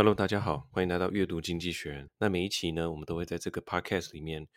[0.00, 2.08] Hello，大家好，欢迎来到阅读经济学人。
[2.16, 4.48] 那每一期呢，我们都会在这个 Podcast 里面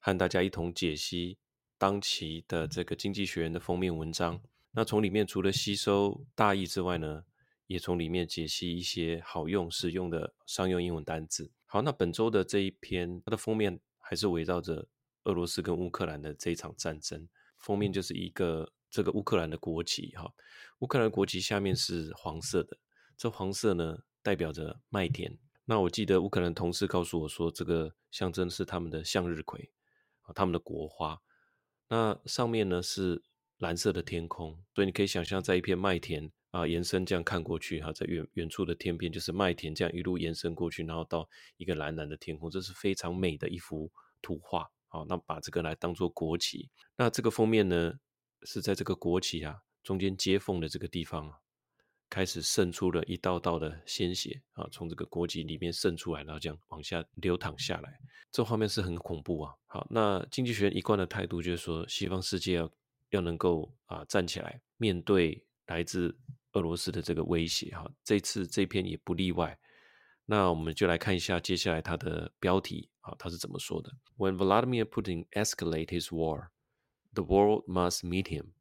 [0.00, 1.38] 和大家一同解析
[1.78, 4.42] 当期的这个经济学人的封面文章。
[4.72, 7.22] 那从里面除了吸收大意之外呢，
[7.68, 11.52] 也从里面解析一些好用、实用的商用英文单字。
[11.66, 14.88] 好，那本周的这一篇，它的封面还是围绕着
[15.22, 17.28] 俄罗斯跟乌克兰的这一场战争。
[17.60, 20.28] 封面就是一个这个乌克兰的国旗，哈，
[20.80, 22.76] 乌克兰国旗下面是黄色的，
[23.16, 23.96] 这黄色呢，
[24.28, 25.38] 代表着麦田。
[25.64, 29.70] 那我记得乌克兰同事告诉我说，这个象征是他们的向日葵，
[30.20, 31.18] 啊，他们的国花。
[31.88, 33.22] 那上面呢是
[33.56, 44.70] 蓝色的天空，所以你可以想象，在一片麦田啊，延伸这样看过去，哈，在远远处的天边就是麦田，这样一路延伸过去，然后到一个蓝蓝的天空，这是非常美的一幅图画。
[44.88, 46.68] 好，那把这个来当做国旗。
[46.98, 47.94] 那这个封面呢，
[48.42, 51.38] 是在这个国旗啊中间接缝的这个地方啊。
[52.10, 57.98] 开始渗出了一道道的鲜血啊，从这个国籍里面渗出来，然后这样往下流淌下来，
[58.30, 59.54] 这画面是很恐怖啊。
[59.66, 62.72] 好，那经济学一贯的态度就是说，西方世界要
[63.10, 66.16] 要能够啊站起来面对来自
[66.52, 69.58] 俄罗斯的这个威胁哈，这次这篇也不例外。
[70.24, 76.48] 那我们就来看一下接下来它的标题啊，它是怎么说的？When Vladimir Putin escalate his war,
[77.14, 78.52] the world must meet him.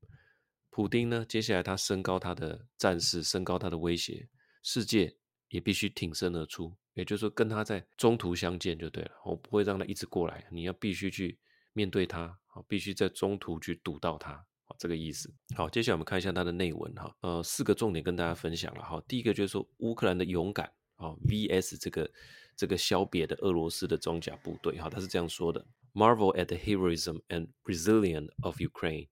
[0.77, 4.29] 普丁呢，接下来他升高他的战事，升高他的威胁，
[4.61, 5.11] 世界
[5.49, 9.11] 也必须挺身而出，也就是说跟他在中途相见就对了。
[9.25, 11.35] 我不会让他一直过来，你要必须去
[11.73, 14.33] 面对他，好，必须在中途去堵到他，
[14.65, 15.33] 好，这个意思。
[15.55, 19.03] 好，接下来我们看一下他的内文哈，呃，四个重点跟大家分享了哈。
[19.07, 22.07] 第一个就是说乌克兰的勇敢啊，VS 这个
[22.55, 29.07] 这个小瘪的俄罗斯的装甲部队哈，他是这样说的：Marvel at the heroism and resilience of Ukraine.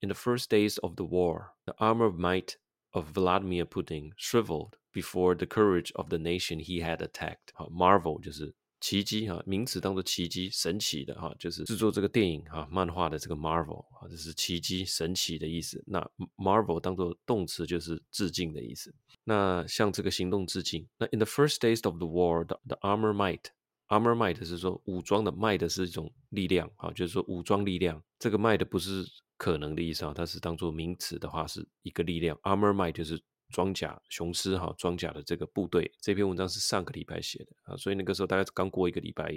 [0.00, 2.56] In the first days of the war, the armored might
[2.92, 7.50] of Vladimir Putin shriveled before the courage of the nation he had attacked。
[7.54, 15.82] 好，Marvel 就是奇迹哈，名词当做奇迹、神奇的哈，就是制作这个电影哈、漫画的这个 Marvel 啊，这是奇迹、神奇的意思。
[15.86, 15.98] 那
[16.36, 18.94] Marvel 当做动词就是致敬的意思。
[19.24, 20.86] 那向这个行动致敬。
[20.98, 28.02] 那 In the first days of the war, the, the armored might，armored might 是说武装的，might 是一种力量啊，就是说武装力量。
[28.18, 29.06] 这个 might 不是。
[29.41, 32.37] 可能的意思啊，它是当做名词的话，是一个力量。
[32.43, 33.19] Armor might 就是
[33.49, 35.91] 装甲雄狮哈，装甲的这个部队。
[35.99, 39.33] 这篇文章是上个礼拜写的啊，所以那个时候大概刚过一个礼拜。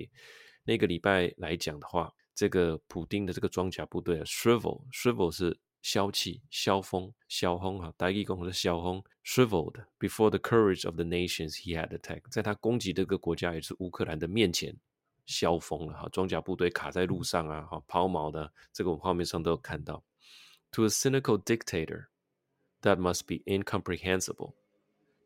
[0.62, 14.76] 那个礼拜来讲的话，这个普丁的这个装甲部队啊，shrivel，shrivel 是消气、消风、消风哈，大家讲的是消风，shriveled before the courage of the nations he had attacked，在他攻击这个国家也是乌克兰的面前。
[15.26, 20.02] 消风了哈，装甲部队卡在路上啊，哈，抛锚的，这个我们画面上都有看到。
[20.72, 22.06] To a cynical dictator,
[22.82, 24.54] that must be incomprehensible。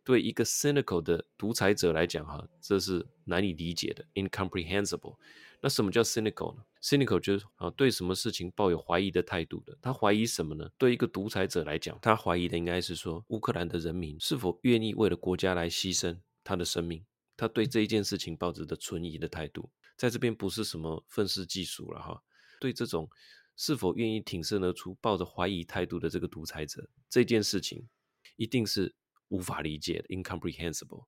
[0.05, 5.17] 对一个 cynical 的独裁者来讲，哈，这是难以理解的，incomprehensible。
[5.61, 9.77] 那什么叫 cynical 呢？cynical 就是啊，对什么事情抱有怀疑的态度的。
[9.83, 10.71] 他怀疑什么呢？
[10.79, 17.05] 对一个独裁者来讲，他怀疑的应该是说，乌克兰的人民是否愿意为了国家来牺牲他的生命。
[17.37, 19.69] 他对这一件事情抱着的存疑的态度。
[19.99, 22.23] 在这边不是什么愤世嫉俗了哈，
[22.61, 23.11] 对这种
[23.57, 27.89] 是否愿意挺身而出、抱着怀疑态度的这个独裁者，这件事情
[28.37, 28.95] 一定是
[29.27, 31.07] 无法理解的，incomprehensible。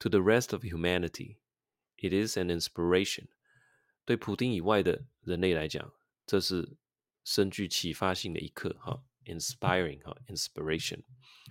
[0.00, 1.38] To the rest of humanity,
[1.96, 3.28] it is an inspiration。
[4.04, 5.90] 对普丁以外的人类来讲，
[6.26, 6.76] 这是
[7.24, 11.02] 深具启发性的一刻哈，inspiring 哈，inspiration。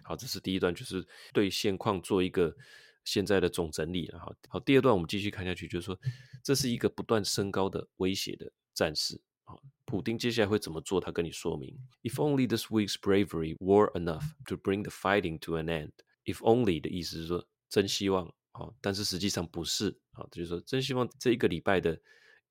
[0.04, 2.56] 好，这是第一段，就是对现况做一个。
[3.06, 6.00] 现在的总整理了哈，好，第二段我们继续看下去，就是说
[6.44, 9.56] 这是一个不断升高的威胁的战事啊。
[9.86, 11.02] 普丁接下来会怎么做？
[11.02, 15.92] 他跟你说明：If only this week's bravery were enough to bring the fighting to an end.
[16.26, 22.00] If only 的意思是说真希望啊，但是实际上不是啊，就是说真希望这一个礼拜的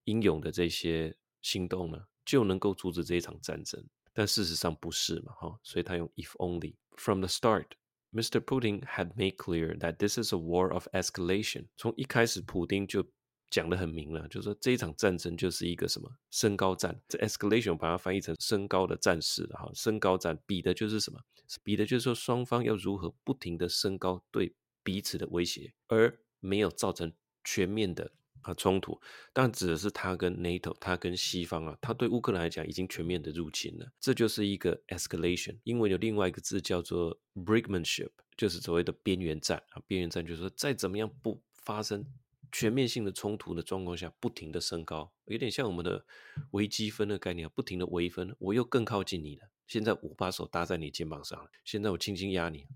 [0.05, 7.67] 英勇的这些行动呢，就能够阻止这一场战争，但事实上不是嘛哈，所以他用 If only from the start。
[8.13, 8.41] Mr.
[8.41, 11.67] Putin had made clear that this is a war of escalation。
[11.77, 13.05] 从一开始，普丁就
[13.51, 17.01] 讲得很明了，就是说这一场战争就是一个什么升高战。
[17.09, 21.21] 这 escalation 把它翻译成升高的战事哈，升高战比的就是什么？
[21.63, 27.13] 比的就是说双方要如何不停的升高对彼此的威胁，而没有造成
[27.43, 28.13] 全面的。
[28.43, 29.01] 啊，冲突，
[29.33, 35.57] 但指的是他跟 NATO，他跟西方啊，他对乌克兰来讲已经全面的入侵了，这就是一个 escalation。
[35.65, 39.83] 英文有另外一个字叫做 brinkmanship，就是所谓的边缘战啊。
[39.87, 42.05] 边缘战就是说，再怎么样不发生
[42.51, 46.05] 全面性的冲突的状况下，不停的升高，有点像我们的
[46.53, 49.49] 微积分的概念，不停的微分，我又更靠近你了。
[49.67, 52.67] 现在我把手搭在你肩膀上了，现在我轻轻压你，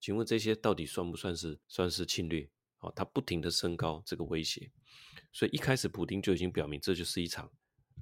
[0.00, 2.48] 请问这些到底算不算是算是侵略？
[2.80, 4.70] 哦，它不停的升高这个威胁，
[5.32, 7.50] 所以一开始普丁就已经表明，这就是一场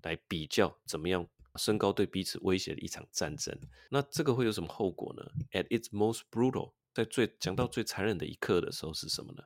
[0.02, 1.26] 来比较怎么样
[1.56, 3.58] 升高对彼此威胁的一场战争。
[3.90, 9.42] 那这个会有什么后果呢？At its most brutal，在最讲到最残忍的一刻的时候是什么呢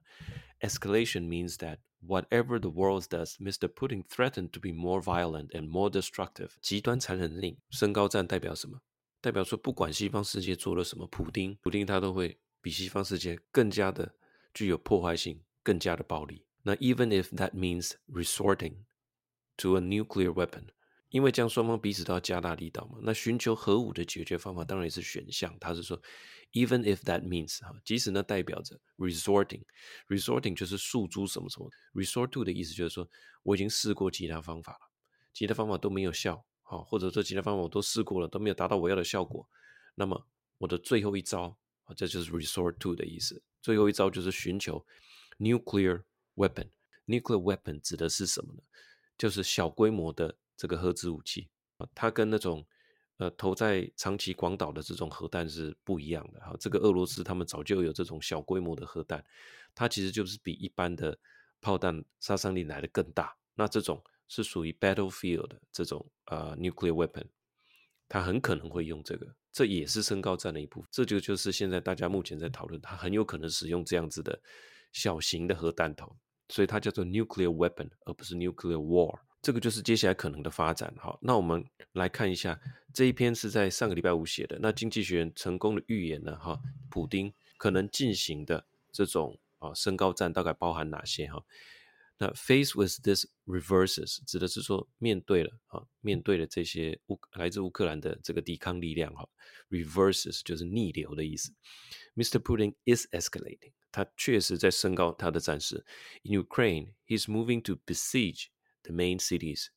[0.61, 3.69] ？Escalation means that whatever the world does, Mr.
[3.69, 6.50] Putin threatened to be more violent and more destructive。
[6.61, 8.81] 极端残忍令升高战代表什么？
[9.20, 14.14] 代表说不管西方世界做了什么，普丁普丁他都会比西方世界更加的。
[14.55, 16.44] 具有破坏性，更加的暴力。
[16.62, 18.85] 那 even if that means resorting
[19.56, 20.69] to a nuclear weapon，
[21.11, 22.99] 因为将双方彼此都要加大力道嘛。
[23.03, 25.56] 那寻求核武的解决方法当然也是选项。
[25.59, 26.00] 他是说
[26.53, 33.09] ，even if that means 哈，即使那代表着 resorting，resorting 就是诉诸什么什么，resort to 的意思就是说
[33.43, 34.91] 我已经试过其他方法了，
[35.32, 39.47] 其他方法都没有效，好，或者说其他方法我都试过了，都没有达到我要的效果。
[39.94, 40.26] 那么
[40.59, 43.43] 我的最后一招啊，这就是 resort to 的意思。
[43.61, 44.85] 最后一招就是寻求
[45.38, 46.03] nuclear
[46.37, 46.69] weapon。
[47.06, 48.62] nuclear weapon 指的是什么呢？
[49.19, 51.49] 就是小规模的这个核子武器
[51.79, 52.64] 啊，它跟那种
[53.19, 56.56] 呃投在长崎、广岛的这种核弹是不一样的哈。
[56.58, 59.25] 这个俄罗斯他们早就有这种小规模的核弹，
[59.75, 61.19] 它其实就是比一般的
[61.61, 63.37] 炮弹杀伤力来得更大。
[63.55, 67.26] 那这种是属于 battlefield 的这种呃 nuclear weapon。
[68.08, 70.88] 它很可能会用这个，这也是升高战的一部分。
[70.93, 74.38] 这就就是现在大家目前在讨论，它很有可能使用这样子的
[74.93, 76.15] 小型的核弹头，
[76.49, 79.19] 所以它叫做 nuclear weapon，而不是 nuclear war。
[79.41, 80.94] 这个就是接下来可能的发展。
[80.97, 82.61] 好，那我们来看一下
[82.94, 84.56] 这一篇是在上个礼拜五写的。
[84.61, 86.37] 那经济学人成功的预言呢？
[86.37, 91.27] 哈，普丁可能进行的这种啊升高战大概包含哪些？
[91.27, 91.43] 哈。
[92.22, 99.30] 那 face with this reverses 指的是说面对了啊，面对了这些乌来自乌克兰的这个抵抗力量哈，
[99.69, 101.54] reverses 就是逆流的意思。
[102.16, 102.39] Mr.
[102.39, 105.86] Putin is escalating，他确实在升高他的战事。
[106.24, 108.48] In Ukraine, he's moving to besiege
[108.81, 109.68] the main cities，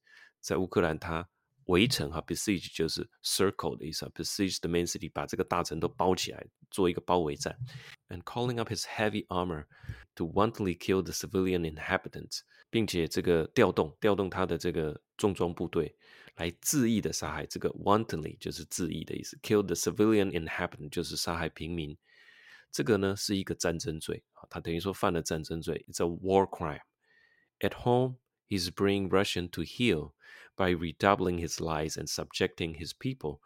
[0.41, 1.29] 在乌克兰他
[1.67, 7.57] 围城哈，besiege 就是 circle 的意思，besiege the main city 把这个大城都包起来，做一个包围战。
[8.09, 9.67] And calling up his heavy armor
[10.17, 12.41] to wantonly kill the civilian inhabitants，
[12.71, 15.97] 并且这个调动调动他的这个重装部队
[16.37, 21.97] 来恣意的杀害，这个 wantonly 就是恣意的意思，kill the civilian inhabitant 就是杀害平民。
[22.73, 26.81] 这个呢是一个战争罪啊，他等于说犯了战争罪，it's a war crime.
[27.61, 28.17] At home,
[28.48, 30.14] he's bringing Russian to heel
[30.56, 33.40] by redoubling his lies and subjecting his people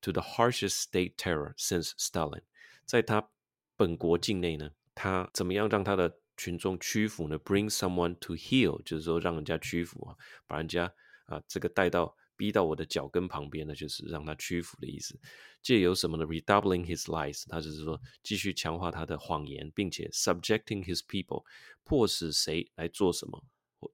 [0.00, 2.42] to the harshest state terror since Stalin.
[2.84, 3.28] 在他
[3.76, 10.16] 本国境内呢，他怎么样让他的群众屈服呢？Bring someone to heel，就是说让人家屈服啊，
[10.46, 10.92] 把人家
[11.26, 15.18] 啊这个带到逼到我的脚跟旁边呢，就是让他屈服的意思。
[15.62, 21.44] 借由什么呢？Redoubling his lies，他就是说继续强化他的谎言，并且 subjecting his people，
[21.84, 23.42] 迫使谁来做什么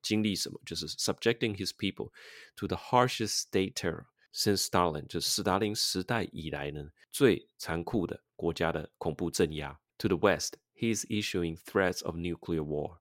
[0.02, 2.12] 经历什么，就是 subjecting his people
[2.56, 8.22] to the harshest state terror since Stalin，就是斯大林时代以来呢最残酷的。
[8.38, 9.80] 国家的恐怖镇压。
[10.00, 13.00] To the West, he is issuing threats of nuclear war。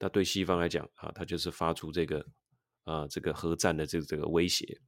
[0.00, 2.26] 那对西方来讲啊，他就是发出这个
[2.82, 4.80] 呃这个核战的这个这个威胁。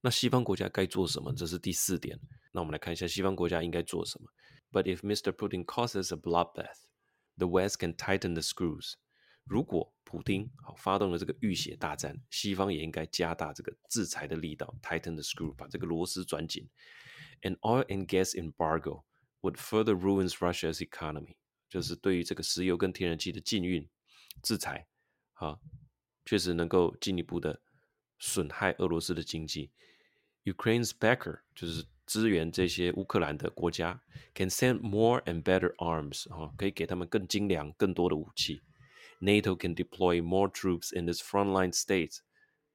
[0.00, 1.34] 那西方国家该做什么？
[1.34, 2.18] 这是第四点。
[2.50, 4.30] 那我们来看一下西方国家应该做什么。
[4.72, 5.32] But if Mr.
[5.32, 6.86] Putin causes a bloodbath,
[7.36, 8.94] the West can tighten the screws。
[9.47, 16.69] 如果普丁好发动了这个浴血大战，西方也应该加大这个制裁的力道，tighten the screw，把这个螺丝转紧。
[17.41, 19.03] An oil and gas embargo。
[19.41, 21.35] Would further ruins Russia's economy，
[21.69, 23.87] 就是对于这个石油跟天然气的禁运
[24.41, 24.87] 制裁，
[25.35, 25.59] 啊，
[26.25, 27.61] 确实能够进一步的
[28.17, 29.69] 损害俄罗斯的经济。
[30.43, 34.01] Ukraine's backer 就是支援这些乌克兰的国家
[34.33, 38.63] ，can send more and better arms，哈，可以给他们更精良、更多的武器。
[39.19, 42.17] NATO can deploy more troops in this frontline state。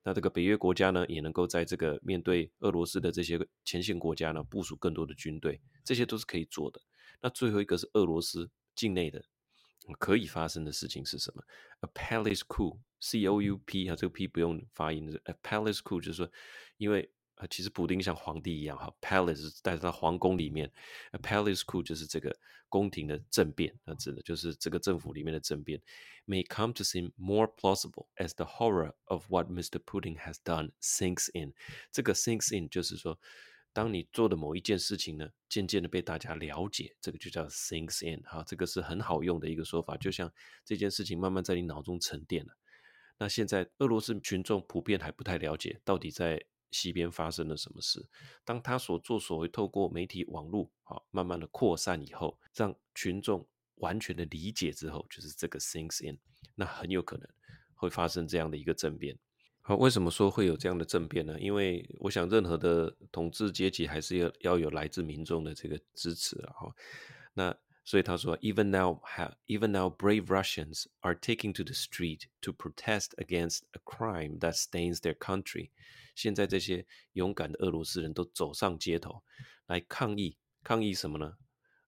[0.02, 6.80] 那这个北约国家呢，也能够在这个面对俄罗斯的这些前线国家呢，部署更多的军队，这些都是可以做的。
[7.20, 9.24] 那最后一个是俄罗斯境内的
[9.98, 11.42] 可以发生的事情是什么
[11.80, 16.30] ？A palace coup，C O U P 啊，这个 P 不用发音，A palace coup 就是说，
[16.76, 17.10] 因为。
[17.48, 20.70] 其实普丁像皇帝一样哈，palace 是在他皇宫里面
[21.22, 22.36] palace coup 就是这个
[22.68, 25.80] 宫廷的政变，那指的就是这个政府里面的政变
[26.26, 29.78] ，may come to seem more plausible as the horror of what Mr.
[29.84, 31.52] Putin has done sinks in。
[31.90, 33.18] 这个 sinks in 就是说，
[33.72, 40.32] 当你做的某一件事情呢，渐渐的被大家了解，这个就叫 sinks in 哈，这个是很好用的一个说法，就像
[40.64, 42.56] 这件事情慢慢在你脑中沉淀了。
[43.18, 46.42] 那现在俄罗斯群众普遍还不太了解，到底在。
[46.72, 48.04] 西边发生了什么事？
[48.44, 56.18] 当他所作所为透过媒体网络啊，慢慢的扩散以后，让群众完全的理解之后，就是这个 sinks in，
[56.54, 57.28] 那很有可能
[57.74, 59.16] 会发生这样的一个政变。
[59.60, 61.38] 好，为什么说会有这样的政变呢？
[61.38, 66.74] 因为我想，任何的统治阶级还是要要有来自民众的这个支持啊。
[67.34, 73.79] 那所以他说，even now have even now brave Russians are taking to the street to protest against a
[73.85, 75.71] crime that stains their country。
[76.15, 79.23] 现在这些勇敢的俄罗斯人都走上街头
[79.67, 81.37] 来抗议，抗议什么呢？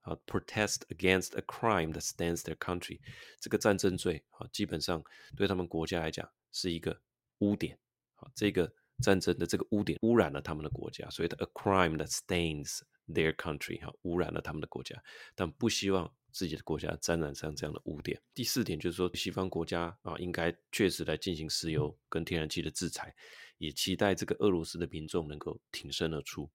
[0.02, 3.00] 啊，protest against a crime that stains their country，
[3.42, 5.04] 这个战争罪啊，基本上
[5.36, 7.02] 对他们国家来讲是一个
[7.40, 7.78] 污点。
[8.16, 8.72] 啊，这个
[9.02, 15.03] 战争的这个污点污染了他们的国家，所以 a crime that stains their country，哈，污染了他们的国家，
[15.35, 18.21] 但不希望自己的国家沾染上这样的污点。
[18.35, 23.15] 第四点就是说，西方国家啊，应该确实来进行石油跟天然气的制裁，
[23.59, 26.51] 也期待这个俄罗斯的民众能够挺身而出。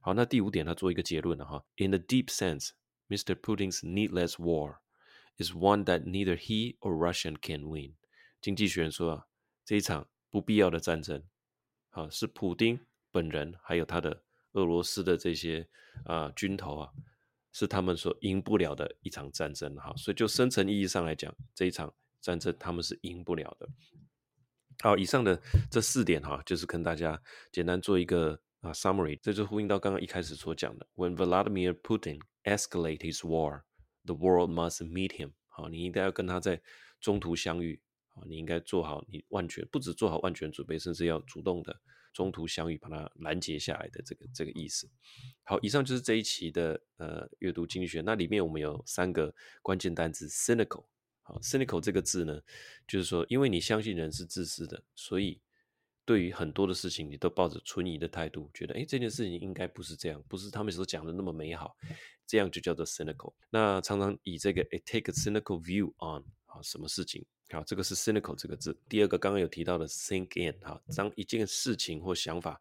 [0.00, 2.70] 好，那第五点，他做一个结论了哈，In the deep sense。
[3.06, 3.34] Mr.
[3.34, 4.78] Putin's needless war
[5.36, 7.96] is one that neither he or Russian can win。
[8.40, 9.26] 经济学人说啊，
[9.62, 11.22] 这一场不必要的战争，
[11.90, 12.80] 啊，是普丁
[13.12, 14.24] 本人还有他的
[14.54, 15.68] 俄罗斯的这些
[16.04, 16.90] 啊军头啊，
[17.52, 19.76] 是他们所赢不了的一场战争。
[19.76, 23.68] 哈，所以就深层意义上来讲，这一场战争他们是赢不了的。
[24.80, 33.62] 好，以上的这四点哈，就是跟大家简单做一个啊 summary，这就呼应到刚刚一开始所讲的，When Vladimir Putin Escalate his war,
[34.04, 35.32] the world must meet him。
[35.46, 36.60] 好，你应该要跟他在
[37.00, 37.80] 中途相遇。
[38.14, 41.80] 啊，你应该做好你万全，不止做好万全准备，甚至要主动的
[42.12, 44.88] 中途相遇，把它拦截下来的这个这个意思。
[45.42, 48.00] 好，以上就是这一期的呃阅读经济学。
[48.00, 50.86] 那里面我们有三个关键单词：cynical。
[51.22, 52.40] 好，cynical 这个字呢，
[52.86, 55.40] 就是说，因为你相信人是自私的，所以。
[56.06, 61.74] 对于很多的事情，你都抱着存疑的态度，觉得诶这件事情应该不是这样，不是他们所讲的那么美好，
[62.26, 63.32] 这样就叫做 cynical。
[63.48, 68.76] 那常常以这个 take a cynical view on 啊，什么事情好，这个是 cynical 这个字。
[68.88, 72.60] 第二个刚刚有提到的 sink in 哈，当一件事情或想法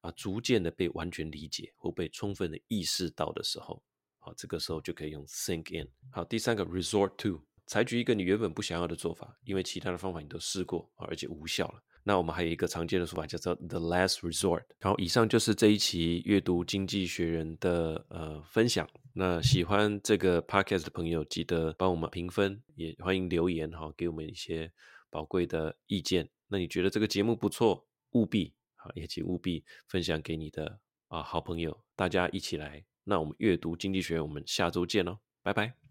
[0.00, 3.82] 啊，逐渐的被完全理解或被充分的意识到的时候，
[4.18, 5.88] 好，这个时候就可以用 sink in。
[6.10, 11.82] 好，第三个 resort to，采取一个你原本不想要的做法，因为其他的方法你都试过，而且无效了。
[12.02, 14.62] 那我们还有一个常见的说法叫做 the last resort。
[14.80, 18.88] 好，以上就是这一期阅读《经济学人》的呃分享。
[19.16, 24.72] 那喜欢这个 podcast 的朋友，记得帮我们评分，也欢迎留言哈，给我们一些
[25.08, 26.28] 宝贵的意见。
[26.48, 32.84] 那你觉得这个节目不错，务必好，也请务必分享给你的啊好朋友，大家一起来。
[33.04, 35.83] 那我们阅读《经济学》，我们下周见喽，拜拜。